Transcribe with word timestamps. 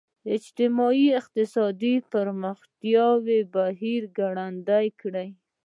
اجتماعي 0.35 1.05
اقتصادي 1.19 1.93
پرمختیايي 2.11 3.39
بهیر 3.55 4.01
ګړندی 4.19 4.87
کړي. 5.01 5.27